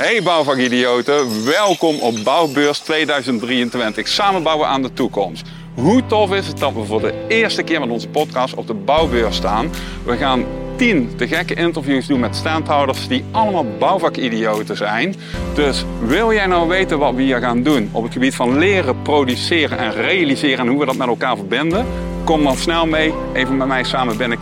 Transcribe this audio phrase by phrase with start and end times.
[0.00, 4.08] Hey bouwvakidioten, welkom op Bouwbeurs 2023.
[4.08, 5.48] Samen bouwen aan de toekomst.
[5.74, 8.74] Hoe tof is het dat we voor de eerste keer met onze podcast op de
[8.74, 9.70] Bouwbeurs staan?
[10.04, 10.44] We gaan
[10.76, 15.14] 10 te gekke interviews doen met standhouders die allemaal bouwvakidioten zijn.
[15.54, 19.02] Dus wil jij nou weten wat we hier gaan doen op het gebied van leren,
[19.02, 21.86] produceren en realiseren en hoe we dat met elkaar verbinden?
[22.24, 24.38] Kom dan snel mee, even met mij samen binnen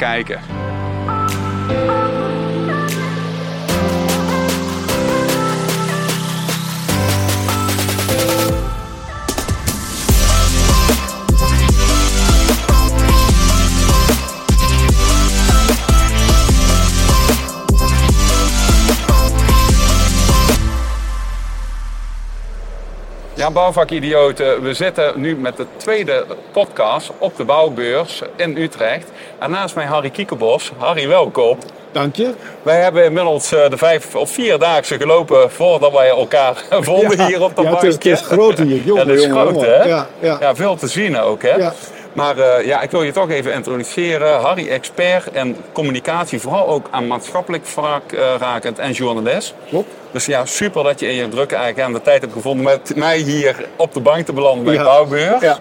[23.38, 29.10] Ja, bouwvakidioten, we zitten nu met de tweede podcast op de bouwbeurs in Utrecht.
[29.38, 30.72] En naast mij Harry Kiekenbos.
[30.76, 31.58] Harry, welkom.
[31.92, 32.34] Dank je.
[32.62, 37.56] Wij hebben inmiddels eh, de vijf of vierdaagse gelopen voordat wij elkaar vonden hier op
[37.56, 37.82] de ja, markt.
[37.82, 38.82] het is, het is groot hier.
[38.94, 39.80] Ja, dat is jongen, groot, jongen.
[39.80, 39.84] hè?
[39.84, 40.36] Ja, ja.
[40.40, 41.54] Ja, veel te zien ook, hè?
[41.56, 41.72] Ja.
[42.18, 44.40] Maar eh, ja, ik wil je toch even introduceren.
[44.40, 49.54] Harry, expert en communicatie, vooral ook aan maatschappelijk vlak eh, rakend en journalist.
[49.68, 49.88] Klopt.
[50.10, 53.68] Dus ja, super dat je in je drukke agenda tijd hebt gevonden met mij hier
[53.76, 54.82] op de bank te belanden bij Ja.
[54.82, 55.42] Bouwbeurs.
[55.42, 55.58] Ja.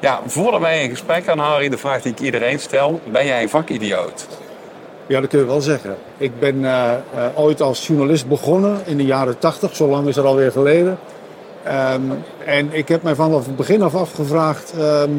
[0.00, 3.42] Ja, voordat wij in gesprek gaan, Harry, de vraag die ik iedereen stel: ben jij
[3.42, 4.26] een vakidioot?
[5.06, 5.96] ja, dat kun je wel zeggen.
[6.16, 6.92] Ik ben eh,
[7.34, 10.98] ooit als journalist begonnen in de jaren 80, zo lang is het alweer geleden.
[11.62, 12.02] Ehm,
[12.44, 15.10] en ik heb mij vanaf het begin af afgevraagd, ehm,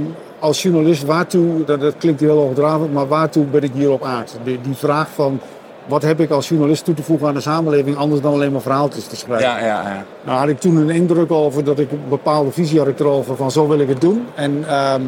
[0.45, 4.31] als journalist, waartoe, dat, dat klinkt heel hoogdravend, maar waartoe ben ik hier op aarde?
[4.43, 5.39] Die, die vraag van,
[5.85, 8.61] wat heb ik als journalist toe te voegen aan de samenleving, anders dan alleen maar
[8.61, 9.47] verhaaltjes te schrijven?
[9.47, 10.05] Ja, ja, ja.
[10.23, 13.35] Nou had ik toen een indruk over dat ik een bepaalde visie had ik erover
[13.35, 14.25] van zo wil ik het doen.
[14.35, 15.01] En ehm,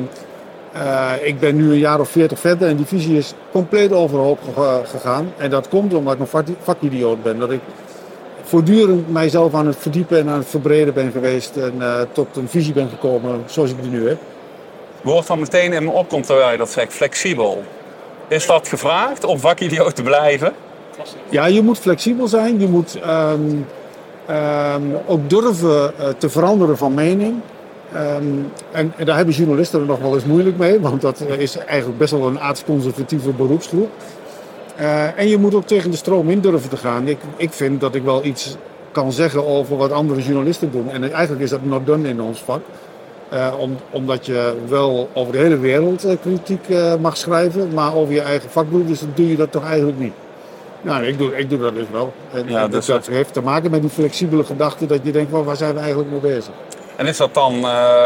[0.74, 4.40] eh, ik ben nu een jaar of veertig verder en die visie is compleet overhoop
[4.56, 5.32] ge- gegaan.
[5.38, 7.40] En dat komt omdat ik een vak- vakidioot ben.
[7.40, 7.60] Dat ik
[8.44, 11.58] voortdurend mijzelf aan het verdiepen en aan het verbreden ben geweest.
[11.58, 14.18] En eh, tot een visie ben gekomen zoals ik die nu heb.
[15.08, 17.64] Woord van meteen in me opkomt terwijl je dat zegt: flexibel.
[18.28, 20.54] Is dat gevraagd om vakidioot te blijven?
[21.30, 22.60] Ja, je moet flexibel zijn.
[22.60, 23.40] Je moet ehm,
[24.26, 27.36] ehm, ook durven eh, te veranderen van mening.
[27.94, 28.24] Ehm,
[28.72, 31.58] en, en daar hebben journalisten er nog wel eens moeilijk mee, want dat eh, is
[31.58, 33.90] eigenlijk best wel een aardsconservatieve beroepsgroep.
[34.76, 37.08] Eh, en je moet ook tegen de stroom in durven te gaan.
[37.08, 38.56] Ik, ik vind dat ik wel iets
[38.92, 40.90] kan zeggen over wat andere journalisten doen.
[40.92, 42.62] En eigenlijk is dat not done in ons vak.
[43.30, 47.96] Eh, om, omdat je wel over de hele wereld eh, kritiek eh, mag schrijven, maar
[47.96, 50.14] over je eigen vakberoep dus doe je dat toch eigenlijk niet.
[50.82, 52.14] Nou, ik doe, ik doe dat dus wel.
[52.34, 55.32] En, Ja, en dus dat heeft te maken met die flexibele gedachte dat je denkt,
[55.32, 56.54] well, waar zijn we eigenlijk mee bezig?
[56.96, 57.60] En is dat dan,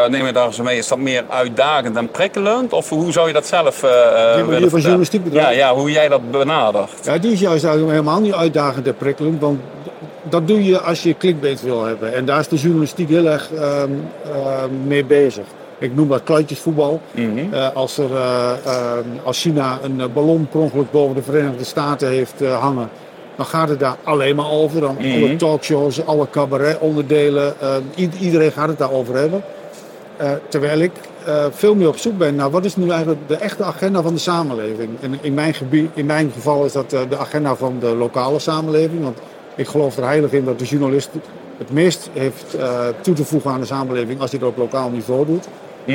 [0.09, 2.73] neem je daar eens mee, is dat meer uitdagend en prikkelend?
[2.73, 5.45] Of hoe zou je dat zelf eh, willen van journalistiek bedrijf?
[5.45, 6.91] Ja, ja, hoe jij dat benadert.
[7.03, 9.59] Ja, die is juist eigenlijk helemaal niet uitdagend en prikkelend, want
[10.29, 12.13] dat doe je als je clickbait wil hebben.
[12.13, 13.91] En daar is de journalistiek heel erg ehm,
[14.23, 15.45] ehm, mee bezig.
[15.81, 17.01] Ik noem dat kluitjesvoetbal.
[17.11, 17.53] Mhm.
[17.53, 21.63] Eh, als, er, eh, ehm, als China een eh, ballon per ongeluk boven de Verenigde
[21.63, 22.89] Staten heeft hangen,
[23.35, 24.81] dan gaat het daar alleen maar over.
[24.81, 25.23] Dan Mhm.
[25.23, 27.53] Alle talkshows, alle cabaretonderdelen,
[28.19, 29.43] iedereen gaat het daarover hebben.
[30.47, 30.91] Terwijl ik
[31.51, 34.19] veel meer op zoek ben naar wat is nu eigenlijk de echte agenda van de
[34.19, 34.89] samenleving.
[35.01, 39.03] En in mijn, gebied, in mijn geval is dat de agenda van de lokale samenleving.
[39.03, 39.17] Want
[39.55, 41.09] ik geloof er heilig in dat de journalist
[41.57, 44.89] het meest heeft eh, toe te voegen aan de samenleving als hij dat op lokaal
[44.89, 45.47] niveau doet.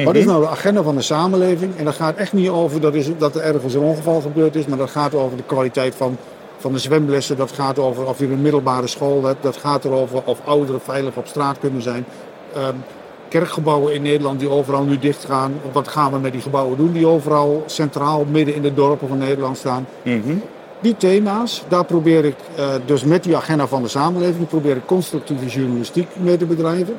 [0.05, 1.77] Wat is nou de agenda van de samenleving?
[1.77, 4.67] En dat gaat echt niet over dat, is, dat er ergens een ongeval gebeurd is,
[4.67, 6.17] maar dat gaat over de kwaliteit van,
[6.57, 7.37] van de zwemlessen.
[7.37, 9.43] Dat gaat over of je een middelbare school hebt.
[9.43, 12.05] Dat gaat erover of ouderen veilig op straat kunnen zijn.
[12.55, 12.75] Ehm,
[13.29, 15.53] kerkgebouwen in Nederland die overal nu dicht gaan.
[15.73, 19.19] Wat gaan we met die gebouwen doen die overal centraal midden in de dorpen van
[19.19, 19.87] Nederland staan?
[20.03, 20.37] Mhm.
[20.81, 24.87] Die thema's, daar probeer ik eh, dus met die agenda van de samenleving, probeer ik
[24.87, 26.99] constructieve journalistiek mee te bedrijven.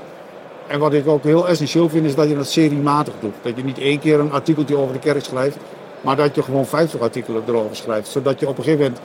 [0.68, 3.34] En wat ik ook heel essentieel vind, is dat je dat seriematig doet.
[3.42, 5.58] Dat je niet één keer een artikeltje over de kerk schrijft,
[6.02, 8.08] maar dat je gewoon 50 artikelen erover schrijft.
[8.08, 9.02] Zodat je op een gegeven moment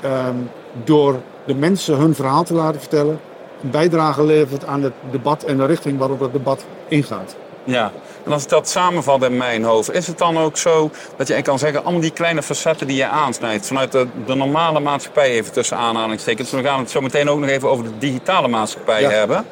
[0.00, 0.36] ehm,
[0.84, 3.20] door de mensen hun verhaal te laten vertellen,
[3.62, 7.36] een bijdrage levert aan het debat en de richting waarop het debat ingaat.
[7.64, 7.92] Ja,
[8.24, 11.42] en als ik dat samenvat in mijn hoofd, is het dan ook zo dat je
[11.42, 15.52] kan zeggen, allemaal die kleine facetten die je aansnijdt, vanuit de, de normale maatschappij even
[15.52, 19.10] tussen aanhalingstekens, we gaan het zo meteen ook nog even over de digitale maatschappij Ja.
[19.10, 19.44] hebben,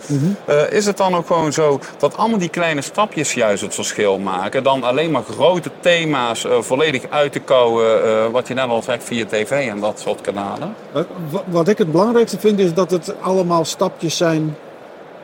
[0.44, 4.19] Eh, is het dan ook gewoon zo dat allemaal die kleine stapjes juist het verschil
[4.19, 8.69] maken, dan alleen maar grote thema's eh, volledig uit te kouwen, eh, wat je net
[8.69, 10.75] al zegt via tv en dat soort kanalen?
[10.93, 11.06] Wat-
[11.47, 14.56] Wat ik het belangrijkste vind is dat het allemaal stapjes zijn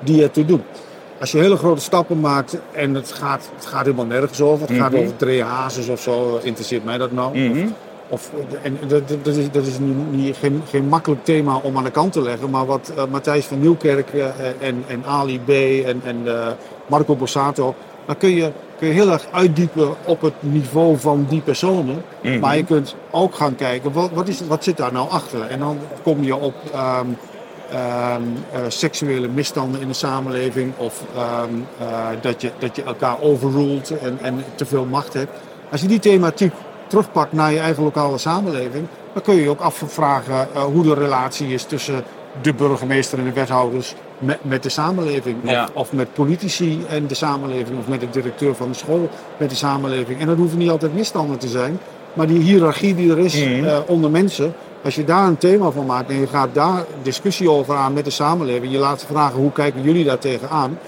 [0.00, 0.64] die ertoe doen.
[1.24, 4.68] Als je hele grote stappen maakt en het gaat, het gaat helemaal nergens over.
[4.68, 5.00] Het gaat Mhm.
[5.02, 7.38] over Drea Hazes of zo, interesseert mij dat nou.
[7.38, 7.66] Mhm.
[8.08, 8.30] of,
[8.62, 11.90] en dat, dat- is, dat is niet, niet- geen, geen makkelijk thema om aan de
[11.90, 14.26] kant te leggen, maar wat eh, Matthijs van Nieuwkerk eh,
[14.60, 15.48] en, en Ali B.
[15.86, 16.46] en, en eh,
[16.86, 17.74] Marco Borsato,
[18.06, 22.02] dan kun je, kun je heel erg uitdiepen op het niveau van die personen.
[22.22, 22.38] Mhm.
[22.38, 25.40] Maar je kunt ook gaan kijken, wat, wat, is, wat zit daar nou achter?
[25.46, 27.06] En dan kom je op ehm,
[27.70, 28.16] eh,
[28.68, 34.18] seksuele misstanden in de samenleving of ehm, eh, dat, je, dat je elkaar overruled en,
[34.22, 35.30] en te veel macht hebt.
[35.70, 36.52] Als je die thematiek
[36.86, 40.94] terugpakt naar je eigen lokale samenleving, dan kun je je ook afvragen eh, hoe de
[40.94, 42.04] relatie is tussen
[42.42, 45.36] de burgemeester en de wethouders met, met de samenleving.
[45.44, 45.68] Of, Ja.
[45.72, 49.56] of met politici en de samenleving, of met de directeur van de school met de
[49.56, 50.20] samenleving.
[50.20, 51.78] En dat hoeven niet altijd misstanden te zijn,
[52.12, 53.80] maar die hiërarchie die er is Mhm.
[53.86, 57.76] onder mensen, als je daar een thema van maakt en je gaat daar discussie over
[57.76, 60.78] aan met de samenleving, je laat vragen hoe kijken jullie daar tegenaan.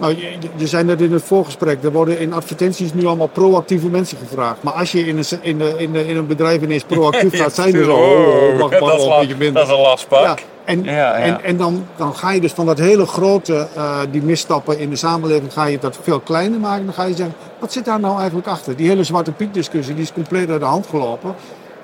[0.00, 3.88] Nou, je, je zei net in het voorgesprek, er worden in advertenties nu allemaal proactieve
[3.88, 4.62] mensen gevraagd.
[4.62, 7.54] Maar als je in een, in de, in de, in een bedrijf ineens proactief gaat
[7.54, 9.52] zijn, er zo, oh, oh, dat, is een beetje minder.
[9.52, 10.22] dat is een lastpak.
[10.22, 10.34] Ja,
[10.64, 11.14] en, Ja, ja.
[11.14, 14.90] en, en dan, dan ga je dus van dat hele grote, eh, die misstappen in
[14.90, 16.84] de samenleving, ga je dat veel kleiner maken.
[16.84, 18.76] Dan ga je zeggen, wat zit daar nou eigenlijk achter?
[18.76, 21.34] Die hele Zwarte Piet discussie, die is compleet uit de hand gelopen.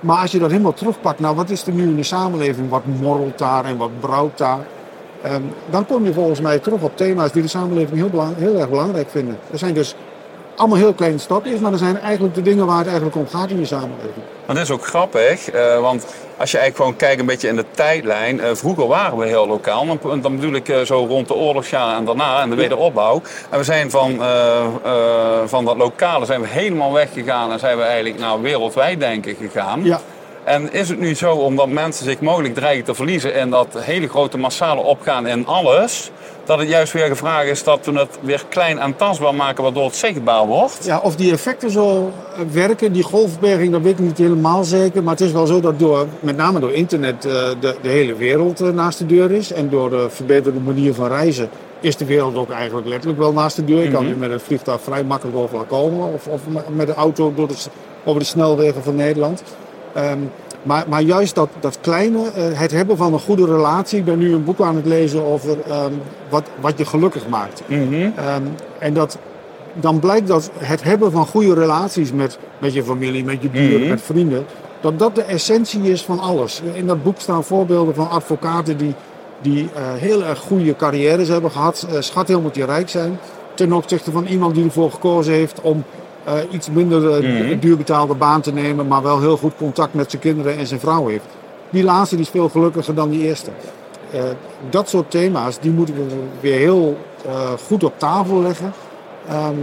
[0.00, 2.68] Maar als je dat helemaal terugpakt, nou wat is er nu in de samenleving?
[2.68, 4.66] Wat morrelt daar en wat brouwt daar?
[5.22, 8.68] Ehm, dan kom je volgens mij terug op thema's die de samenleving heel, heel erg
[8.68, 9.38] belangrijk vinden.
[9.52, 9.94] Er zijn dus
[10.56, 13.50] allemaal heel kleine stapjes, maar er zijn eigenlijk de dingen waar het eigenlijk om gaat
[13.50, 14.24] in je samenleving.
[14.46, 16.06] Maar dat is ook grappig, eh, want
[16.36, 18.40] als je eigenlijk gewoon kijkt een beetje in de tijdlijn.
[18.40, 21.96] eh, vroeger waren we heel lokaal, dan, dan bedoel ik eh, zo rond de oorlogsjaren
[21.96, 23.22] en daarna en de wederopbouw.
[23.50, 24.20] En we zijn van,
[25.48, 29.84] van dat lokale zijn we helemaal weggegaan en zijn we eigenlijk naar wereldwijd denken gegaan.
[29.84, 30.00] Ja,
[30.46, 34.08] En is het nu zo, omdat mensen zich mogelijk dreigen te verliezen in dat hele
[34.08, 36.10] grote massale opgaan in alles,
[36.44, 39.84] dat het juist weer gevraagd is dat we het weer klein en tastbaar maken, waardoor
[39.84, 40.78] het zichtbaar wordt?
[40.84, 42.10] Ja, of die effecten zo
[42.52, 45.02] werken, die golfberging, dat weet ik niet helemaal zeker.
[45.02, 48.14] Maar het is wel zo dat door, met name door internet eh, de, de hele
[48.14, 49.52] wereld eh, naast de deur is.
[49.52, 51.48] En door de verbeterde manier van reizen
[51.80, 53.82] is de wereld ook eigenlijk letterlijk wel naast de deur.
[53.82, 54.12] Je kan Mhm.
[54.12, 56.12] nu met een vliegtuig vrij makkelijk overal komen.
[56.12, 56.40] Of, of
[56.70, 57.54] met de auto door de,
[58.04, 59.42] over de snelwegen van Nederland.
[59.96, 60.18] Ehm,
[60.62, 63.98] maar, maar juist dat, dat kleine, eh, het hebben van een goede relatie.
[63.98, 65.92] Ik ben nu een boek aan het lezen over ehm,
[66.28, 67.62] wat, wat je gelukkig maakt.
[67.66, 68.10] Mhm.
[68.16, 68.42] Ehm,
[68.78, 69.18] en dat,
[69.74, 73.80] dan blijkt dat het hebben van goede relaties met, met je familie, met je buren,
[73.80, 73.88] Mhm.
[73.88, 74.46] met vrienden,
[74.80, 76.62] dat dat de essentie is van alles.
[76.72, 78.94] In dat boek staan voorbeelden van advocaten die,
[79.42, 83.18] die eh, heel erg goede carrières hebben gehad, uh, schat heel moet je rijk zijn,
[83.54, 85.84] ten opzichte van iemand die ervoor gekozen heeft om
[86.26, 87.58] eh, iets minder eh, Mhm.
[87.58, 90.80] duur betaalde baan te nemen, maar wel heel goed contact met zijn kinderen en zijn
[90.80, 91.24] vrouw heeft.
[91.70, 93.50] Die laatste die is veel gelukkiger dan die eerste.
[94.10, 94.20] Eh,
[94.70, 96.02] dat soort thema's die moeten we
[96.40, 96.96] weer heel
[97.66, 98.72] goed op tafel leggen.
[99.28, 99.54] Ehm,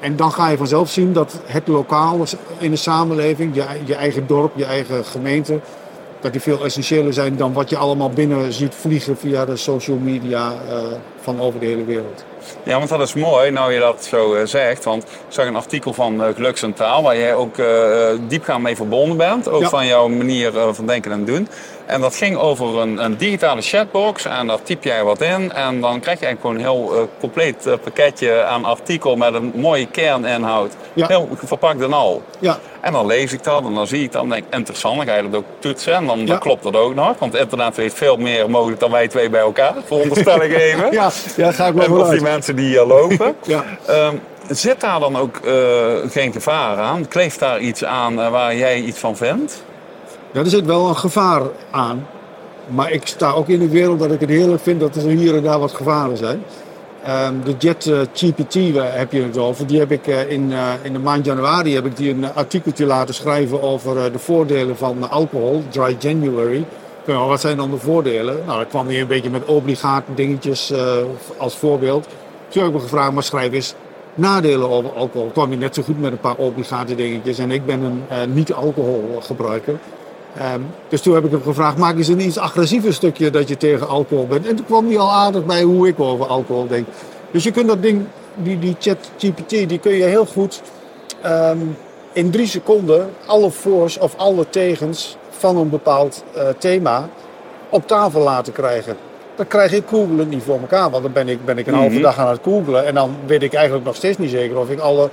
[0.00, 2.24] en dan ga je vanzelf zien dat het lokaal
[2.58, 5.60] in de samenleving, je, je eigen dorp, je eigen gemeente,
[6.20, 9.96] dat die veel essentiëler zijn dan wat je allemaal binnen ziet vliegen via de social
[9.96, 10.52] media
[11.20, 12.24] van over de hele wereld.
[12.62, 14.84] Ja, want dat is mooi, nou je dat zo eh, zegt.
[14.84, 17.66] Want ik zag een artikel van uh, Geluk Centraal, waar jij ook uh,
[18.28, 19.48] diepgaand mee verbonden bent.
[19.48, 19.68] Ook Ja.
[19.68, 21.48] van jouw manier van denken en doen.
[21.92, 24.24] En dat ging over een, een, digitale chatbox.
[24.24, 25.52] En daar typ jij wat in.
[25.52, 29.52] En dan krijg je eigenlijk gewoon een heel uh, compleet pakketje aan artikel met een
[29.54, 30.72] mooie kerninhoud.
[30.92, 31.06] Ja.
[31.06, 32.22] Heel verpakt en al.
[32.38, 34.96] Ja, En dan lees ik dat en dan zie ik dat en denk ik interessant.
[34.96, 36.26] Dan ga je dat ook toetsen en dan, Ja.
[36.26, 37.18] dan klopt dat ook nog.
[37.18, 39.74] Want internet weet veel meer mogelijk dan wij twee bij elkaar.
[39.84, 40.92] Veronderstel ik even.
[41.00, 43.34] ja, ja ga ik wel En of die mensen die hier lopen.
[43.46, 43.64] Ja.
[43.86, 44.16] Ehm,
[44.48, 45.54] zit daar dan ook eh,
[46.10, 47.08] geen gevaar aan?
[47.08, 49.62] Kleeft daar iets aan eh, waar jij iets van vindt?
[50.32, 52.06] Ja, er zit wel een gevaar aan.
[52.66, 55.36] Maar ik sta ook in de wereld dat ik het heerlijk vind dat er hier
[55.36, 56.42] en daar wat gevaren zijn.
[57.04, 59.66] Ehm, de Jet eh, GPT waar heb je het over.
[59.66, 62.86] Die heb ik eh, in, eh, in de maand januari heb ik die een artikeltje
[62.86, 66.64] laten schrijven over eh, de voordelen van alcohol, Dry January.
[67.04, 68.42] Wat zijn dan de voordelen?
[68.46, 70.96] Nou, dat kwam hier een beetje met obligaat dingetjes eh,
[71.36, 72.08] als voorbeeld.
[72.48, 73.74] Toen heb ik me gevraagd, maar schrijf eens
[74.14, 75.30] nadelen over alcohol.
[75.32, 77.38] kwam je net zo goed met een paar obligate dingetjes.
[77.38, 79.78] En ik ben een eh, niet-alcoholgebruiker.
[80.38, 83.56] Ehm, dus toen heb ik hem gevraagd, maak eens een iets agressiever stukje dat je
[83.56, 84.46] tegen alcohol bent.
[84.46, 86.86] En toen kwam hij al aardig bij hoe ik over alcohol denk.
[87.30, 90.62] Dus je kunt dat ding, die, die chat GPT, die kun je heel goed
[91.22, 91.58] ehm,
[92.12, 97.08] in drie seconden alle voor's of alle tegens van een bepaald eh, thema
[97.68, 98.96] op tafel laten krijgen.
[99.36, 101.92] Dan krijg ik googelen niet voor elkaar, want dan ben ik, ben ik een halve
[101.92, 102.02] Mhm.
[102.02, 102.86] dag aan het googelen.
[102.86, 105.10] En dan weet ik eigenlijk nog steeds niet zeker of ik alle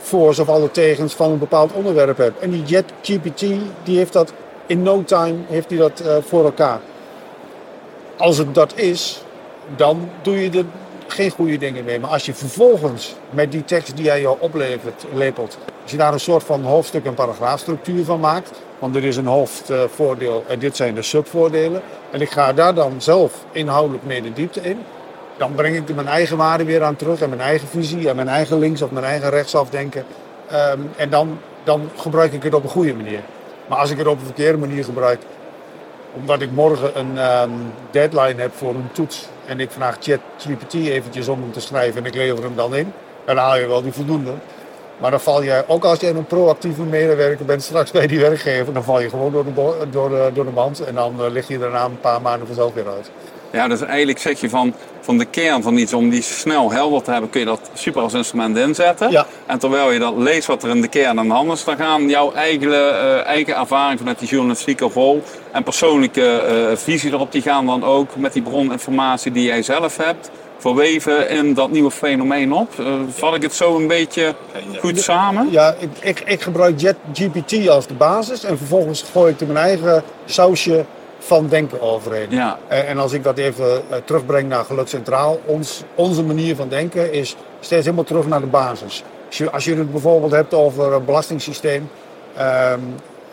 [0.00, 2.40] voor's of alle tegens van een bepaald onderwerp heb.
[2.40, 3.40] En die Jet GPT,
[3.82, 4.32] die heeft dat
[4.66, 6.80] in no time heeft die dat, eh, voor elkaar.
[8.16, 9.22] Als het dat is,
[9.76, 10.64] dan doe je er
[11.06, 12.00] geen goede dingen mee.
[12.00, 16.12] Maar als je vervolgens met die tekst die hij jou oplevert, lepelt, Als je daar
[16.12, 18.50] een soort van hoofdstuk- en paragraafstructuur van maakt.
[18.78, 21.82] Want er is een hoofdvoordeel en dit zijn de subvoordelen.
[22.10, 24.78] En ik ga daar dan zelf inhoudelijk mee de diepte in.
[25.40, 28.16] Dan breng ik er mijn eigen waarde weer aan terug en mijn eigen visie en
[28.16, 30.04] mijn eigen links of mijn eigen rechtsafdenken.
[30.50, 33.20] Ehm, en dan, dan gebruik ik het op een goede manier.
[33.66, 35.20] Maar als ik het op een verkeerde manier gebruik,
[36.14, 37.50] omdat ik morgen een ehm,
[37.90, 42.06] deadline heb voor een toets en ik vraag ChatGPT eventjes om hem te schrijven en
[42.06, 42.92] ik lever hem dan in,
[43.24, 44.32] dan haal je wel die voldoende.
[44.98, 48.72] Maar dan val je, ook als je een proactieve medewerker bent straks bij die werkgever,
[48.72, 51.30] dan val je gewoon door de, bo- door de, door de band en dan eh,
[51.30, 53.10] lig je daarna een paar maanden vanzelf weer uit.
[53.52, 57.02] Ja, dus eigenlijk zeg je van, van de kern van iets, om die snel helder
[57.02, 59.10] te hebben, kun je dat super als instrument inzetten.
[59.10, 59.26] Ja.
[59.46, 61.76] En terwijl je dat leest wat er in de kern aan de hand is, dan
[61.76, 67.32] gaan jouw eigen, eh, eigen ervaring vanuit die journalistieke rol en persoonlijke eh, visie erop,
[67.32, 71.90] die gaan dan ook met die broninformatie die jij zelf hebt, verweven in dat nieuwe
[71.90, 72.78] fenomeen op.
[72.78, 74.34] Eh, vat ik het zo een beetje
[74.78, 75.50] goed samen?
[75.50, 79.58] Ja, ik, ik, ik gebruik JetGPT als de basis en vervolgens gooi ik er mijn
[79.58, 80.84] eigen sausje
[81.20, 82.30] van denken overheen.
[82.30, 82.58] Ja.
[82.68, 86.68] En, en als ik dat even eh, terugbreng naar Geluk Centraal, ons, onze manier van
[86.68, 89.04] denken is steeds helemaal terug naar de basis.
[89.26, 91.90] Als je, als je het bijvoorbeeld hebt over een belastingssysteem
[92.36, 92.80] ehm,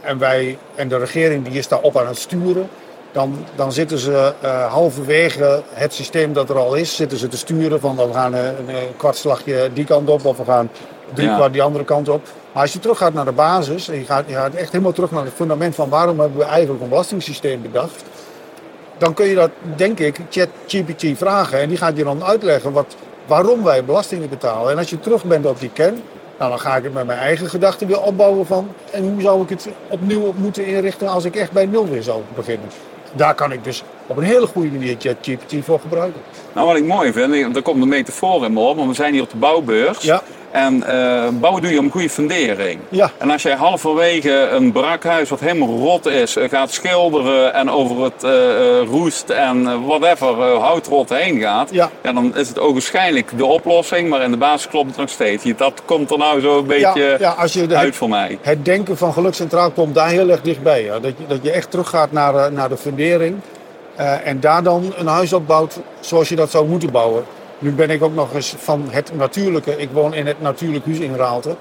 [0.02, 2.70] en, wij, en de regering die is daarop aan het sturen,
[3.12, 7.38] dan, dan zitten ze eh, halverwege het systeem dat er al is, zitten ze te
[7.38, 10.70] sturen van we gaan een, een kwartslagje die kant op of we gaan
[11.14, 12.22] drie kwart die andere kant op.
[12.52, 14.92] Maar als je terug gaat naar de basis en je gaat, je gaat echt helemaal
[14.92, 18.04] terug naar het fundament van waarom hebben we eigenlijk een belastingssysteem bedacht,
[18.98, 21.60] dan kun je dat, denk ik, ChatGPT vragen.
[21.60, 22.96] En die gaat je dan uitleggen wat,
[23.26, 24.72] waarom wij belastingen betalen.
[24.72, 26.02] En als je terug bent op die kern,
[26.38, 28.70] nou, dan ga ik het met mijn eigen gedachten weer opbouwen van...
[28.92, 32.04] en hoe zou ik het opnieuw op moeten inrichten als ik echt bij nul weer
[32.04, 32.70] zou beginnen.
[33.14, 36.22] Daar kan ik dus op een hele goede manier ChatGPT voor gebruiken.
[36.54, 39.14] Nou, wat ik mooi vind, er komt een metafoor in me op, want we zijn
[39.14, 40.02] hier op de bouwbeurs.
[40.02, 40.22] Ja.
[40.52, 42.80] En eh, bouwen doe je om een goede fundering.
[42.90, 43.12] Ja.
[43.18, 48.04] En als jij halverwege een brakhuis wat helemaal rot is, eh, gaat schilderen en over
[48.04, 48.32] het eh,
[48.90, 51.90] roest en whatever eh, houtrot heen gaat, Ja.
[52.02, 55.44] dan is het ogenschijnlijk de oplossing, maar in de basis klopt het nog steeds.
[55.58, 58.38] Dat komt er nou zo een beetje ja, ja, als je de, uit voor mij.
[58.42, 60.84] Het denken van Geluk Centraal komt daar heel erg dichtbij.
[60.84, 61.00] Ja.
[61.00, 63.36] Dat, je, dat je echt teruggaat naar, naar de fundering.
[64.24, 67.24] en daar dan een huis op bouwt zoals je dat zou moeten bouwen.
[67.60, 69.78] Nu ben ik ook nog eens van het natuurlijke.
[69.78, 71.56] Ik woon in het Natuurlijk Huis in Raalte.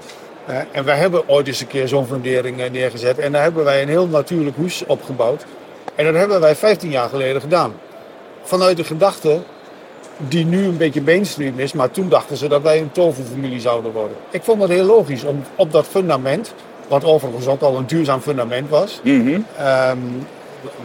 [0.46, 3.18] Eh, en wij hebben ooit eens een keer zo'n fundering eh, neergezet.
[3.18, 5.44] En daar hebben wij een heel natuurlijk huis opgebouwd.
[5.94, 7.74] En dat hebben wij 15 jaar geleden gedaan.
[8.42, 9.40] Vanuit de gedachte
[10.18, 13.92] die nu een beetje mainstream is, maar toen dachten ze dat wij een toverfamilie zouden
[13.92, 14.16] worden.
[14.30, 16.54] Ik vond het heel logisch om op dat fundament,
[16.88, 19.40] wat overigens ook al een duurzaam fundament was, Mhm.
[19.58, 19.98] ehm,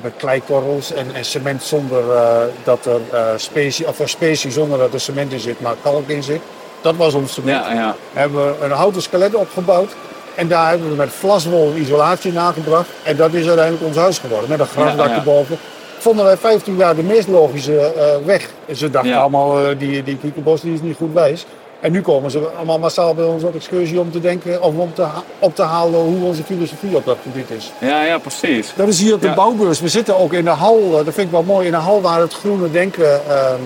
[0.01, 4.93] met kleikorrels en, en cement zonder eh, dat er uh, specie, of specie zonder dat
[4.93, 6.41] er cement in zit, maar kalk in zit.
[6.81, 7.65] Dat was ons cement.
[7.65, 7.95] Ja, ja.
[8.13, 9.91] Hebben we een houten skelet opgebouwd.
[10.35, 12.89] En daar hebben we met vlaswol een isolatie nagebracht.
[13.03, 14.49] En dat is uiteindelijk ons huis geworden.
[14.49, 15.57] Met een grasdak Ja, erboven.
[15.97, 18.49] Vonden wij 15 jaar de meest logische eh, weg.
[18.65, 21.45] En ze dachten allemaal, die, die Kiekenbos die is niet goed wijs.
[21.81, 24.93] En nu komen ze allemaal massaal bij ons op excursie om te denken of om
[24.93, 25.05] te,
[25.39, 27.71] op te halen hoe onze filosofie op dat gebied is.
[27.79, 28.73] Ja, ja, precies.
[28.75, 29.33] Dat is hier op de Ja.
[29.33, 29.79] bouwbeurs.
[29.81, 32.01] We zitten ook in de hal, eh, dat vind ik wel mooi, in de hal
[32.01, 33.59] waar het groene denken ehm,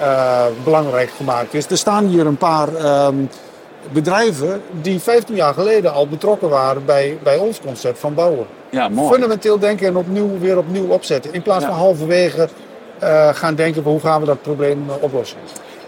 [0.00, 1.66] eh, belangrijk gemaakt is.
[1.66, 3.14] Er staan hier een paar ehm,
[3.92, 8.46] bedrijven die 15 jaar geleden al betrokken waren bij, bij ons concept van bouwen.
[8.70, 9.12] Ja, mooi.
[9.12, 11.32] Fundamenteel denken en opnieuw, weer opnieuw opzetten.
[11.32, 11.70] In plaats Ja.
[11.70, 12.48] van halverwege
[12.98, 15.38] eh, gaan denken van hoe gaan we dat probleem oplossen.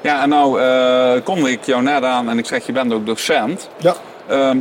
[0.02, 3.06] Ja, en nou eh kondig ik jou net aan en ik zeg je bent ook
[3.06, 3.68] docent.
[3.76, 3.94] Ja.
[4.26, 4.58] Ehm,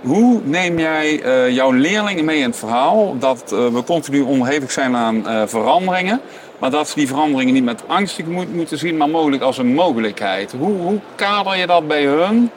[0.00, 4.70] hoe neem jij eh, jouw leerlingen mee in het verhaal dat eh, we continu onderhevig
[4.70, 6.20] zijn aan veranderingen,
[6.58, 9.74] maar dat ze die veranderingen niet met angst moet, moeten zien, maar mogelijk als een
[9.74, 10.54] mogelijkheid?
[10.58, 12.50] Hoe, hoe kader je dat bij hun,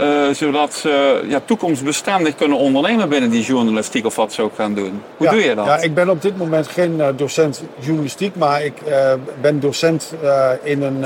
[0.00, 4.74] eh, zodat ze ja, toekomstbestendig kunnen ondernemen binnen die journalistiek of wat ze ook gaan
[4.74, 5.02] doen?
[5.16, 5.66] Hoe ja, doe je dat?
[5.66, 10.14] Ja, ik ben op dit moment geen eh, docent journalistiek, maar ik eh, ben docent
[10.62, 11.04] in een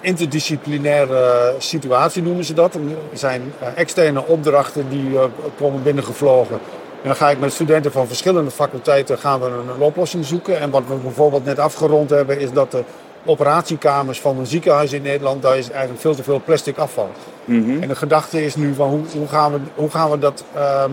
[0.00, 2.74] interdisciplinaire situatie, noemen ze dat.
[2.74, 2.80] Er
[3.12, 5.18] zijn externe opdrachten die
[5.58, 6.58] komen binnengevlogen.
[7.02, 10.60] En dan ga ik met studenten van verschillende faculteiten gaan we een, een oplossing zoeken.
[10.60, 12.84] En wat we bijvoorbeeld net afgerond hebben, is dat de
[13.26, 17.10] operatiekamers van een ziekenhuis in Nederland, daar is eigenlijk veel te veel plastic afval.
[17.44, 17.82] Mhm.
[17.82, 20.92] En de gedachte is nu van hoe, hoe, gaan, we, hoe gaan we dat ehm,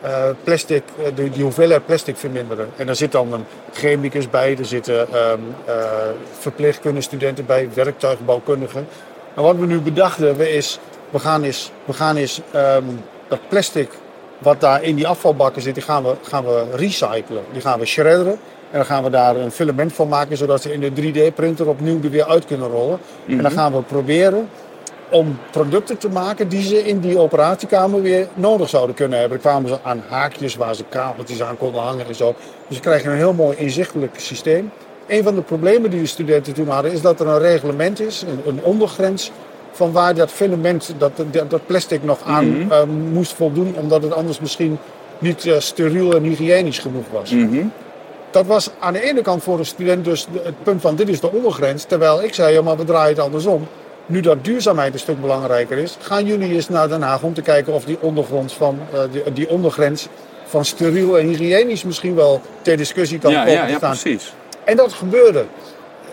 [0.00, 2.68] eh, plastic, eh, die, die hoeveelheid plastic verminderen.
[2.76, 5.74] En daar zit dan een chemicus bij, er zitten ehm eh,
[6.38, 8.86] verpleegkundestudenten bij, werktuigbouwkundigen.
[9.34, 10.78] En wat we nu bedacht hebben is,
[11.10, 12.84] we gaan eens, we gaan eens ehm,
[13.28, 13.90] dat plastic
[14.38, 17.44] wat daar in die afvalbakken zit, die gaan we, gaan we recyclen.
[17.52, 18.38] Die gaan we shredderen.
[18.70, 22.00] En dan gaan we daar een filament van maken, zodat ze in de 3D-printer opnieuw
[22.02, 22.98] er weer uit kunnen rollen.
[23.28, 24.48] En dan gaan we proberen
[25.10, 29.36] om producten te maken die ze in die operatiekamer weer nodig zouden kunnen hebben.
[29.36, 32.34] Er kwamen ze aan haakjes waar ze kabeltjes aan konden hangen en zo.
[32.66, 34.70] Dus ze krijgen een heel mooi inzichtelijk systeem.
[35.06, 38.24] Een van de problemen die de studenten toen hadden, is dat er een reglement is,
[38.46, 39.30] een, ondergrens,
[39.72, 42.72] van waar dat filament, dat, dat, dat plastic nog aan Mhm.
[42.72, 42.82] eh,
[43.12, 44.78] moest voldoen, omdat het anders misschien
[45.18, 47.30] niet eh, steriel en hygiënisch genoeg was.
[47.30, 47.64] Mhm.
[48.30, 51.20] Dat was aan de ene kant voor de student dus het punt van dit is
[51.20, 51.84] de ondergrens.
[51.84, 53.66] Terwijl ik zei, ja, maar we draaien het andersom.
[54.06, 57.42] Nu dat duurzaamheid een stuk belangrijker is, gaan jullie eens naar Den Haag om te
[57.42, 60.08] kijken of die ondergrens van, eh, die, die ondergrens
[60.46, 63.90] van steriel en hygiënisch misschien wel ter discussie kan Ja, komen ja, te ja, staan.
[63.90, 64.32] precies.
[64.64, 65.44] En dat gebeurde.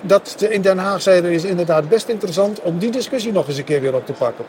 [0.01, 3.63] Dat in Den Haag zeiden is inderdaad best interessant om die discussie nog eens een
[3.63, 4.45] keer weer op te pakken.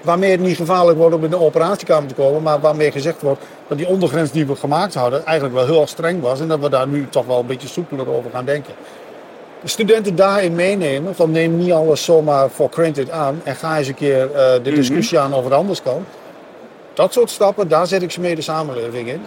[0.00, 3.42] Waarmee het niet gevaarlijk wordt om in de operatiekamer te komen, maar waarmee gezegd wordt
[3.66, 6.60] dat die ondergrens die we gemaakt hadden eigenlijk wel heel erg streng was en dat
[6.60, 8.74] we daar nu toch wel een beetje soepeler over gaan denken.
[9.62, 13.88] De studenten daarin meenemen, van neem niet alles zomaar voor granted aan en ga eens
[13.88, 16.04] een keer eh, de discussie aan of het anders kan.
[16.94, 19.22] Dat soort stappen, daar zet ik ze mee de samenleving in.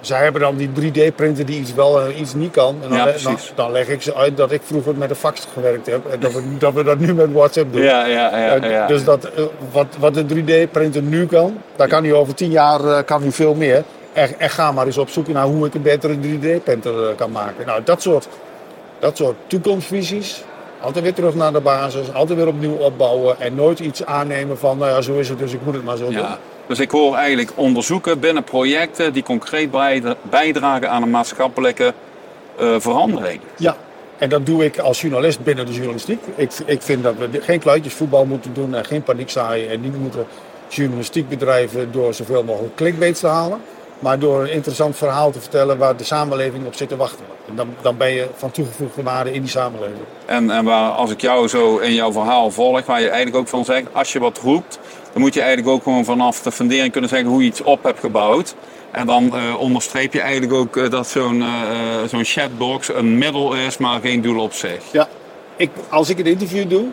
[0.00, 2.76] Zij hebben dan die 3D-printer die iets wel en iets niet kan.
[2.82, 3.26] En dan, Ja, le- precies.
[3.54, 6.06] dan, dan leg ik ze uit dat ik vroeger met een fax gewerkt heb.
[6.10, 7.82] En dat we, dat we dat nu met WhatsApp doen.
[7.82, 8.86] Ja, ja, ja.
[8.86, 12.84] Dus dat, eh, wat, wat de 3D-printer nu kan, daar kan hij over 10 jaar
[12.84, 13.82] eh, kan hij veel meer.
[14.12, 17.30] En, en ga maar eens op zoek naar hoe ik een betere 3D-printer eh, kan
[17.30, 17.66] maken.
[17.66, 18.28] Nou, dat soort,
[18.98, 20.42] dat soort toekomstvisies.
[20.80, 23.40] Altijd weer terug naar de basis, altijd weer opnieuw opbouwen.
[23.40, 25.96] En nooit iets aannemen van, nou ja, zo is het, dus ik moet het maar
[25.96, 26.26] zo doen.
[26.68, 29.70] Dus ik hoor eigenlijk onderzoeken binnen projecten die concreet
[30.22, 31.94] bijdragen aan een maatschappelijke
[32.58, 33.40] eh, verandering.
[33.56, 33.76] Ja,
[34.18, 36.20] en dat doe ik als journalist binnen de journalistiek.
[36.34, 39.70] Ik, ik vind dat we geen kluitjesvoetbal moeten doen en geen paniek zaaien.
[39.70, 40.26] En niet moeten
[40.68, 43.60] journalistiek bedrijven door zoveel mogelijk clickbaits te halen.
[43.98, 47.24] Maar door een interessant verhaal te vertellen waar de samenleving op zit te wachten.
[47.48, 50.04] En dan, dan ben je van toegevoegde waarde in die samenleving.
[50.26, 53.48] En, en waar, als ik jou zo in jouw verhaal volg, waar je eigenlijk ook
[53.48, 54.78] van zegt, als je wat roept,
[55.12, 57.82] dan moet je eigenlijk ook gewoon vanaf de fundering kunnen zeggen hoe je iets op
[57.82, 58.54] hebt gebouwd.
[58.90, 61.48] En dan eh, onderstreep je eigenlijk ook eh, dat zo'n eh,
[62.06, 64.82] zo'n chatbox een middel is, maar geen doel op zich.
[64.92, 65.08] Ja,
[65.56, 66.84] ik, als ik een interview doe,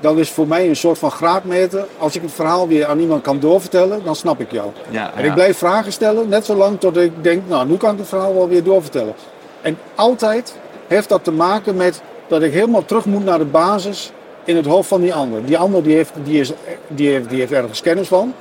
[0.00, 1.86] dan is voor mij een soort van graadmeter.
[1.98, 4.70] Als ik het verhaal weer aan iemand kan doorvertellen, dan snap ik jou.
[4.90, 5.28] Ja, En ja.
[5.28, 8.34] ik blijf vragen stellen, net zolang tot ik denk, nou, nu kan ik het verhaal
[8.34, 9.14] wel weer doorvertellen.
[9.62, 14.12] En altijd heeft dat te maken met dat ik helemaal terug moet naar de basis
[14.46, 15.44] in het hoofd van die ander.
[15.44, 16.52] Die ander die heeft, die is,
[16.88, 18.34] die heeft, die heeft ergens kennis van,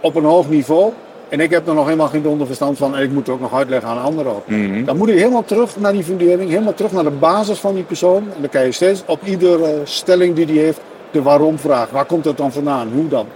[0.00, 0.92] op een hoog niveau.
[1.28, 3.40] En ik heb er nog helemaal geen donder verstand van en ik moet het ook
[3.40, 4.48] nog uitleggen aan anderen ook.
[4.48, 4.84] Mhm.
[4.84, 7.84] Dan moet ik helemaal terug naar die fundering, helemaal terug naar de basis van die
[7.84, 8.22] persoon.
[8.34, 11.90] En dan kan je steeds op iedere stelling die die heeft de waarom vraag.
[11.90, 12.88] Waar komt het dan vandaan?
[12.92, 13.26] Hoe dan?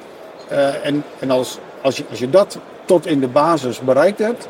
[0.48, 4.48] Eh, en en als, als, je, als je dat tot in de basis bereikt hebt,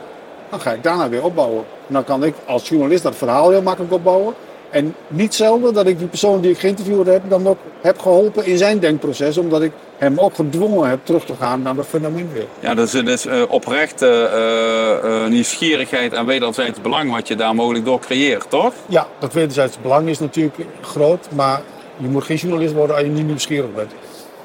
[0.51, 1.65] dan ga ik daarna weer opbouwen.
[1.87, 4.35] En dan kan ik als journalist dat verhaal heel makkelijk opbouwen.
[4.75, 8.47] En niet zelden dat ik die persoon die ik geïnterviewd heb, dan ook heb geholpen
[8.47, 9.39] in zijn denkproces.
[9.39, 12.47] Omdat ik hem ook gedwongen heb terug te gaan naar dat fundament weer.
[12.61, 17.55] Ja, dus het is eh, oprechte eh, eh, nieuwsgierigheid en wederzijds belang wat je daar
[17.55, 18.73] mogelijk door creëert, toch?
[18.87, 21.29] Ja, dat wederzijds belang is natuurlijk groot.
[21.35, 21.61] Maar
[21.97, 23.93] je moet geen journalist worden als je niet nieuwsgierig bent.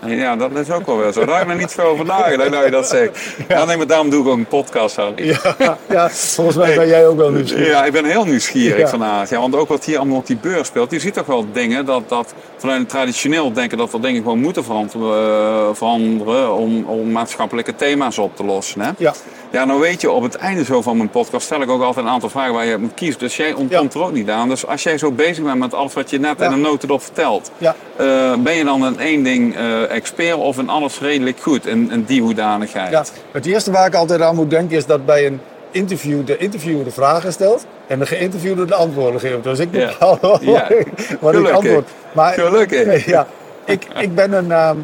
[0.06, 1.22] Ja, dat is ook wel weer zo.
[1.22, 3.20] Ik nog niet veel over nagedacht, nou je dat zegt.
[3.48, 5.14] Ja, nee, maar daarom doe ik ook een podcast aan.
[5.16, 7.68] Ja, ja volgens mij ben jij ook wel nieuwsgierig.
[7.68, 8.88] Ja, ik ben heel nieuwsgierig Ja.
[8.88, 9.30] vandaag.
[9.30, 10.92] Ja, want ook wat hier allemaal op die beurs speelt.
[10.92, 14.40] Je ziet toch wel dingen dat, dat vanuit het traditioneel denken dat we dingen gewoon
[14.40, 18.82] moeten veranderen, eh, veranderen om, om maatschappelijke thema's op te lossen.
[18.82, 18.90] Hè?
[18.98, 19.14] Ja,
[19.52, 22.06] Ja, nou weet je, op het einde zo van mijn podcast stel ik ook altijd
[22.06, 23.20] een aantal vragen waar je moet kiezen.
[23.20, 24.50] Dus jij ontkomt er ook niet aan.
[24.50, 27.52] Dus als jij zo bezig bent met alles wat je net in een notendop vertelt,
[27.58, 27.76] ja.
[27.96, 31.92] eh, ben je dan in één ding eh, expert of in alles redelijk goed in,
[31.92, 32.92] in die hoedanigheid?
[32.92, 33.04] ja.
[33.32, 35.40] Het eerste waar ik altijd aan moet denken is dat bij een
[35.72, 39.44] interview de interviewer de vragen stelt en de geïnterviewde de antwoorden geeft.
[39.44, 39.88] Dus ik Ja.
[39.88, 40.70] bepaal wat, Ja.
[40.70, 40.88] ik,
[41.22, 41.90] wat ik antwoord.
[42.12, 43.06] Maar, Gelukkig.
[43.16, 43.28] Ja,
[43.66, 44.78] ik, ik ben een, ehm,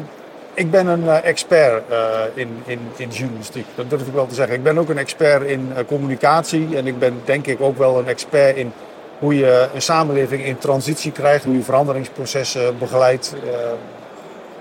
[0.54, 1.98] ik ben een eh, expert eh,
[2.34, 3.66] in, in, in journalistiek.
[3.74, 4.54] Dat durf ik wel te zeggen.
[4.56, 7.98] Ik ben ook een expert in eh, communicatie en ik ben denk ik ook wel
[7.98, 8.72] een expert in
[9.18, 13.34] hoe je een samenleving in transitie krijgt, hoe je veranderingsprocessen begeleidt.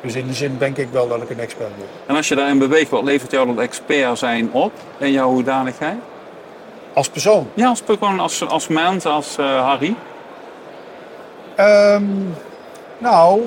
[0.05, 1.85] Dus in die zin denk ik wel dat ik een expert ben.
[2.05, 5.97] En als je daarin beweegt, wat levert jou dat expert zijn op in jouw hoedanigheid?
[6.93, 7.47] Als persoon.
[7.53, 9.95] Ja, als, gewoon als, als mens, als eh, Harry.
[11.55, 12.03] Ehm,
[12.97, 13.41] nou,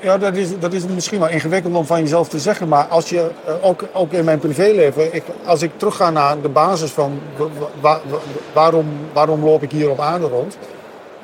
[0.00, 2.68] ja, dat, is, dat is misschien wel ingewikkeld om van jezelf te zeggen.
[2.68, 6.48] Maar als je, eh, ook, ook in mijn privéleven, ik, als ik terugga naar de
[6.48, 7.46] basis van wa-
[7.80, 8.18] wa- wa-
[8.52, 10.58] waarom, waarom loop ik hier op aarde rond.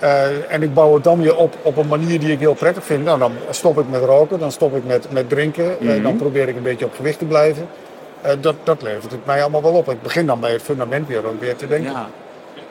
[0.01, 2.85] Eh, en ik bouw het dan weer op op een manier die ik heel prettig
[2.85, 3.05] vind.
[3.05, 5.79] Nou, dan stop ik met roken, dan stop ik met, met drinken.
[5.81, 6.03] eh, Mhm.
[6.03, 7.69] dan probeer ik een beetje op gewicht te blijven.
[8.21, 9.91] Eh, dat, dat levert het mij allemaal wel op.
[9.91, 11.93] Ik begin dan bij het fundament weer, ook weer te denken.
[11.93, 12.09] Ja.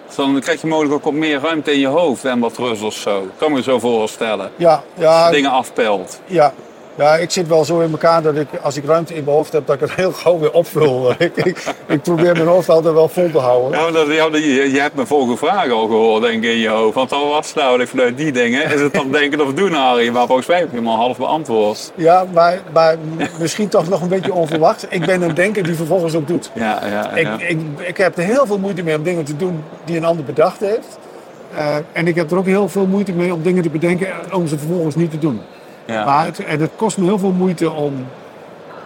[0.07, 2.83] Dus dan krijg je mogelijk ook wat meer ruimte in je hoofd en wat rust
[2.83, 3.27] of zo.
[3.37, 4.51] Kan me zo voorstellen.
[4.55, 6.21] Ja, ja, Dingen afpelt.
[6.25, 6.53] Ja,
[6.99, 9.53] Ja, ik zit wel zo in elkaar dat ik, als ik ruimte in mijn hoofd
[9.53, 11.11] heb, dat ik het heel gauw weer opvul.
[11.17, 13.79] ik, ik, ik probeer mijn hoofd altijd wel vol te houden.
[13.79, 16.69] Ja, dat, ja, je, je hebt mijn volgende vraag al gehoord, denk ik, in je
[16.69, 16.95] hoofd.
[16.95, 20.09] Want dan was nou vanuit die dingen, is het dan denken of doen, Harry?
[20.09, 21.91] Maar volgens mij heb je hem al half beantwoord.
[21.95, 22.95] Ja, maar, maar
[23.39, 24.85] misschien toch nog een beetje onverwacht.
[24.89, 26.51] Ik ben een denker die vervolgens ook doet.
[26.53, 27.39] Ja, ja, Ik, ja.
[27.39, 30.25] ik, ik heb er heel veel moeite mee om dingen te doen die een ander
[30.25, 30.97] bedacht heeft.
[31.55, 34.33] Eh, en ik heb er ook heel veel moeite mee om dingen te bedenken en
[34.33, 35.41] om ze vervolgens niet te doen.
[35.93, 36.05] Ja.
[36.05, 38.07] Maar het, en het kost me heel veel moeite om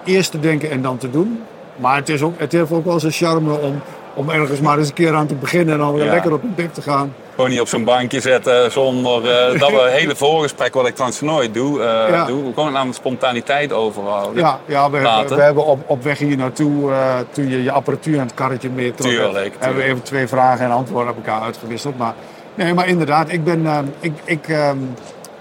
[0.06, 1.40] eerst te denken en dan te doen.
[1.76, 3.82] Maar het, is ook, het heeft ook wel zijn charme om,
[4.14, 6.12] om ergens maar eens een keer aan te beginnen en dan weer Ja.
[6.12, 7.14] lekker op een dik te gaan.
[7.36, 10.94] Gewoon niet op zo'n bankje zetten zonder eh, dat we een hele voorgesprek, wat ik
[10.94, 12.26] trouwens nooit doe, eh, Ja.
[12.26, 12.54] doe.
[12.54, 14.42] Gewoon aan de spontaniteit overhouden.
[14.44, 17.72] Ja, ja we, hebben, we hebben op, op weg hier naartoe, eh, toen je je
[17.72, 21.16] apparatuur aan het karretje mee trok, Tuurlijk, hebben we even twee vragen en antwoorden op
[21.26, 21.98] elkaar uitgewisseld.
[21.98, 22.14] Maar,
[22.56, 24.72] nee, maar inderdaad, ik, ben, eh, ik, ik, eh,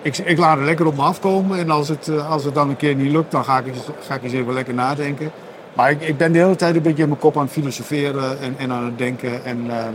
[0.03, 1.59] ik, ik laat het lekker op me afkomen.
[1.59, 4.15] En als het, eh, als het dan een keer niet lukt, dan ga ik, ga
[4.15, 5.31] ik eens even lekker nadenken.
[5.73, 8.41] Maar ik, ik ben de hele tijd een beetje in mijn kop aan het filosoferen
[8.41, 9.45] en, en aan het denken.
[9.45, 9.87] En, eh,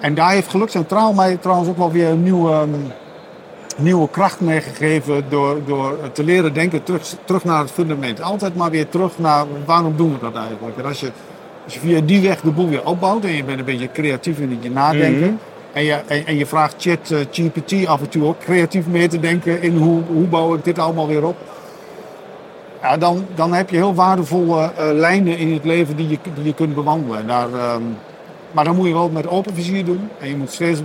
[0.00, 2.70] en daar heeft geluk centraal mij trouwens ook wel weer een nieuwe, ehm,
[3.76, 8.22] nieuwe kracht meegegeven door, door te leren denken terug, terug naar het fundament.
[8.22, 10.78] Altijd maar weer terug naar waarom doen we dat eigenlijk.
[10.78, 11.10] En als je,
[11.64, 14.38] als je via die weg de boel weer opbouwt en je bent een beetje creatief
[14.38, 15.38] in je nadenken.
[15.76, 19.20] En je, en, je vraagt Chat eh, GPT af en toe ook creatief mee te
[19.20, 21.36] denken in hoe, hoe bouw ik dit allemaal weer op.
[22.82, 26.44] Ja, dan, dan heb je heel waardevolle eh, lijnen in het leven die je, die
[26.44, 27.18] je kunt bewandelen.
[27.18, 27.82] En daar, ehm,
[28.52, 30.08] maar dan moet je wel met open vizier doen.
[30.20, 30.80] En je moet steeds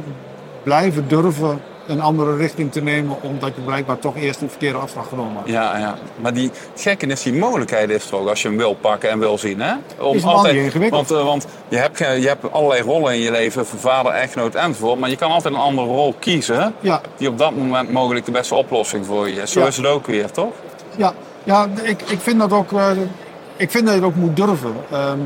[0.64, 5.08] blijven durven een andere richting te nemen, omdat je blijkbaar toch eerst een verkeerde afslag
[5.08, 5.50] genomen hebt.
[5.50, 5.96] Ja, ja.
[6.22, 9.10] Maar die het gekke is, die mogelijkheid is er ook als je hem wil pakken
[9.10, 9.62] en wil zien.
[9.62, 9.74] Hè?
[10.00, 11.08] Om Is niet ingewikkeld.
[11.08, 14.56] Want, eh, want je, hebt, je hebt allerlei rollen in je leven, voor vader, echtgenoot
[14.56, 15.00] enzovoort.
[15.00, 18.32] Maar je kan altijd een andere rol kiezen Ja, die op dat moment mogelijk de
[18.32, 19.52] beste oplossing voor je is.
[19.52, 19.68] Zo Ja.
[19.68, 20.54] is het ook weer, toch?
[20.96, 22.72] ja, ja ik, ik vind dat ook.
[22.72, 22.90] eh,
[23.56, 24.74] ik vind dat je het ook moet durven.
[24.92, 25.18] Ehm,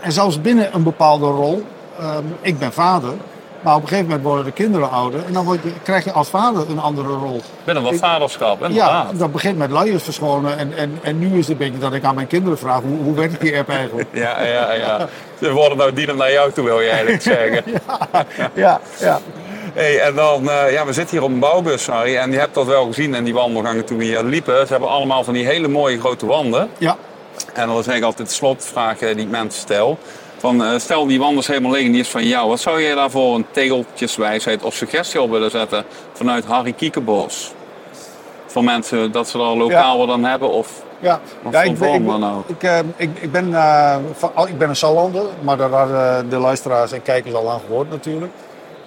[0.00, 1.62] en zelfs binnen een bepaalde rol.
[1.98, 3.12] ehm, ik ben vader.
[3.60, 5.24] Maar op een gegeven moment worden de kinderen ouder.
[5.26, 7.40] En dan word je, krijg je als vader een andere rol.
[7.64, 10.58] Binnen wat Ik- vaderschap, Ja, dat begint met luiers verschonen.
[10.58, 12.98] En, en, en nu is het een beetje dat ik aan mijn kinderen vraag: hoe,
[13.02, 14.08] hoe werkt die app eigenlijk?
[14.12, 15.08] Ja, ja, ja.
[15.40, 17.64] Ze worden nou dienen naar jou toe, wil je eigenlijk zeggen.
[18.54, 19.20] ja, ja.
[19.74, 22.16] Hey, en dan, eh, ja, we zitten hier op een bouwbus, Harry.
[22.16, 24.66] En je hebt dat wel gezien in die wandelgangen toen we hier liepen.
[24.66, 26.68] Ze hebben allemaal van die hele mooie grote wanden.
[26.78, 26.96] ja.
[27.54, 29.98] En dat is eigenlijk altijd de slotvraag eh, die ik mensen stel.
[30.38, 32.48] Van, eh, stel die wand is helemaal leeg en die is van jou.
[32.48, 37.52] Wat zou jij daarvoor een tegeltjeswijsheid of suggestie op willen zetten vanuit Harry Kiekenbos?
[38.46, 40.82] Voor mensen dat ze er lokaal wat aan hebben of...
[41.00, 41.20] Ja,
[41.50, 42.02] ja ik, ben- vorm
[42.48, 46.28] ik, ik, eh, ik, ik, ben, eh, van- ik ben een Sallander, maar daar hadden
[46.28, 48.32] de luisteraars en kijkers al aan gehoord natuurlijk.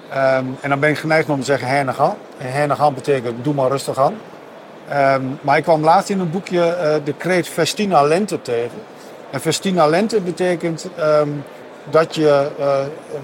[0.09, 2.15] Ehm, en dan ben ik geneigd om te zeggen Hernegan.
[2.37, 4.13] En Hernegan betekent doe maar rustig aan.
[4.89, 8.77] Ehm, maar ik kwam laatst in een boekje eh, de kreet Festina Lente tegen.
[9.31, 11.29] En Festina Lente betekent ehm,
[11.89, 12.79] dat je eh,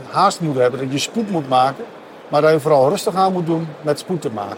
[0.09, 1.85] haast moet hebben, dat je spoed moet maken.
[2.27, 4.57] Maar dat je vooral rustig aan moet doen met spoed te maken.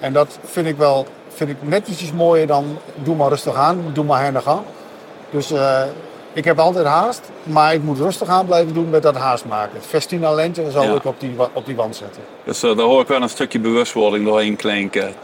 [0.00, 3.84] En dat vind ik wel vind ik net iets mooier dan doe maar rustig aan,
[3.92, 4.64] doe maar her gaan.
[5.30, 5.82] Dus eh,
[6.32, 9.80] ik heb altijd haast, maar ik moet rustig aan blijven doen met dat haast maken.
[9.82, 10.94] Festina Lente zal Ja.
[10.94, 12.22] ik op die, op die wand zetten.
[12.44, 15.14] Dus eh, daar hoor ik wel een stukje bewustwording doorheen klinken.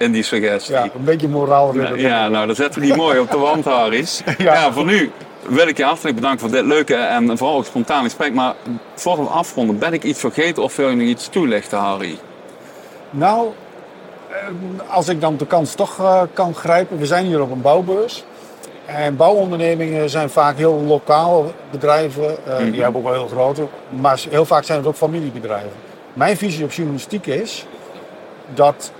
[0.04, 0.74] In die suggestie.
[0.74, 1.74] Ja, een beetje moraal.
[1.74, 4.22] Ja, ja, nou dan zetten we die mooi op de wand, Harris.
[4.38, 4.52] Ja.
[4.54, 4.72] Ja.
[4.72, 5.12] voor nu
[5.48, 8.34] wil ik je hartelijk bedanken voor dit leuke en vooral ook spontaan gesprek.
[8.34, 8.54] Maar
[8.94, 12.18] voor we afronden, ben ik iets vergeten of wil je nog iets toelichten, Harry?
[13.10, 13.48] Nou,
[14.30, 14.36] eh,
[14.94, 16.98] als ik dan de kans toch eh, kan grijpen.
[16.98, 18.24] We zijn hier op een bouwbeurs.
[18.86, 22.46] En bouwondernemingen zijn vaak heel lokaal bedrijven.
[22.46, 23.66] eh, Die hebben ook wel heel grote.
[24.00, 25.70] Maar heel vaak zijn het ook familiebedrijven.
[26.12, 27.66] Mijn visie op journalistiek is
[28.54, 28.92] dat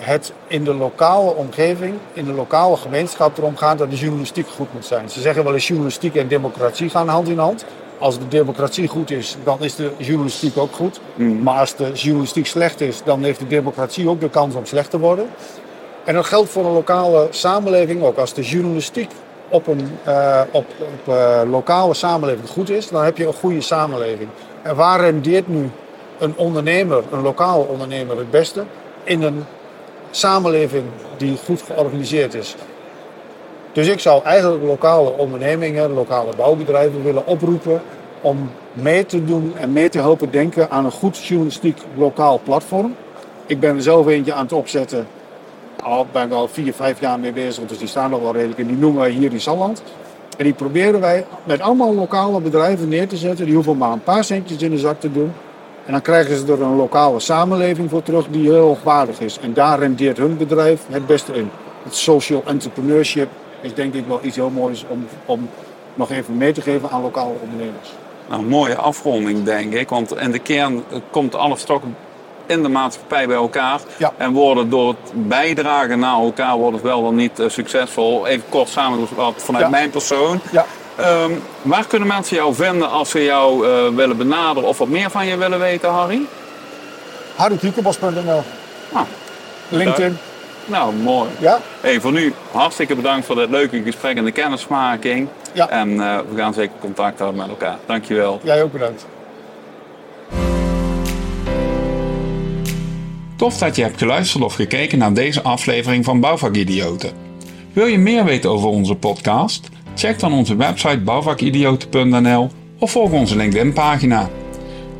[0.00, 4.72] het in de lokale omgeving, in de lokale gemeenschap erom gaat dat de journalistiek goed
[4.72, 5.10] moet zijn.
[5.10, 7.64] Ze zeggen wel eens journalistiek en democratie gaan hand in hand.
[7.98, 11.00] Als de democratie goed is, dan is de journalistiek ook goed.
[11.42, 14.90] Maar als de journalistiek slecht is, dan heeft de democratie ook de kans om slecht
[14.90, 15.30] te worden.
[16.04, 18.16] En dat geldt voor een lokale samenleving ook.
[18.16, 19.10] Als de journalistiek
[19.48, 23.60] op een eh, op, op, eh, lokale samenleving goed is, dan heb je een goede
[23.60, 24.28] samenleving.
[24.62, 25.70] En waar rendeert nu
[26.18, 28.64] een ondernemer, een lokale ondernemer, het beste?
[29.04, 29.44] In een
[30.10, 30.84] samenleving
[31.16, 32.56] die goed georganiseerd is.
[33.72, 37.82] Dus ik zou eigenlijk lokale ondernemingen, lokale bouwbedrijven willen oproepen
[38.20, 42.94] om mee te doen en mee te helpen denken aan een goed journalistiek lokaal platform.
[43.46, 45.06] Ik ben er zelf eentje aan het opzetten.
[45.82, 48.58] Al ben ik al vier, vijf jaar mee bezig, dus die staan al wel redelijk.
[48.58, 49.82] En die noemen wij hier in Salland.
[50.36, 53.44] En die proberen wij met allemaal lokale bedrijven neer te zetten.
[53.44, 55.32] Die hoeven maar een paar centjes in de zak te doen.
[55.86, 59.38] En dan krijgen ze er een lokale samenleving voor terug die heel hoogwaardig is.
[59.38, 61.50] En daar rendeert hun bedrijf het beste in.
[61.82, 63.28] Het social entrepreneurship
[63.60, 65.48] is denk ik wel iets heel moois om, om
[65.94, 67.92] nog even mee te geven aan lokale ondernemers.
[68.28, 69.88] Nou, een mooie afronding, denk ik.
[69.88, 71.80] Want in de kern komt alles toch
[72.46, 73.80] in de maatschappij bij elkaar.
[73.96, 74.12] Ja.
[74.16, 78.26] En worden door het bijdragen naar elkaar wordt het wel dan niet eh, succesvol.
[78.26, 79.70] Even kort samengevat vanuit Ja.
[79.70, 80.40] mijn persoon.
[80.52, 80.66] Ja,
[81.02, 81.32] Ehm,
[81.62, 85.26] waar kunnen mensen jou vinden als ze jou eh, willen benaderen of wat meer van
[85.26, 86.20] je willen weten, Harry?
[87.36, 88.42] harrykiekebos.nl,
[88.92, 89.06] Nou,
[89.68, 90.18] LinkedIn.
[90.66, 91.28] nou mooi.
[91.38, 95.28] Ja, Hey, voor nu hartstikke bedankt voor dit leuke gesprek en de kennismaking.
[95.52, 95.68] Ja.
[95.68, 97.76] En eh, we gaan zeker contact houden met elkaar.
[97.86, 98.40] Dankjewel.
[98.42, 99.06] jij ook bedankt.
[103.36, 107.10] Tof dat je hebt geluisterd of gekeken naar deze aflevering van Bouwvakidioten.
[107.72, 109.68] Wil je meer weten over onze podcast?
[110.00, 114.30] Check dan onze website bouwvakidioten.nl of volg onze LinkedIn pagina.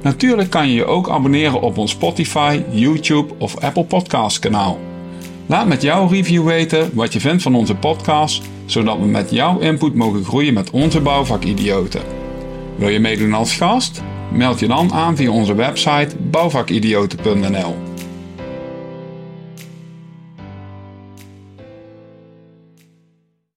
[0.03, 4.79] Natuurlijk kan je je ook abonneren op ons Spotify, YouTube of Apple Podcast kanaal.
[5.47, 9.59] Laat met jouw review weten wat je vindt van onze podcast, zodat we met jouw
[9.59, 12.03] input mogen groeien met onze bouwvakidioten.
[12.77, 14.03] Wil je meedoen als gast?
[14.33, 17.90] Meld je dan aan via onze website bouwvakidioten.nl.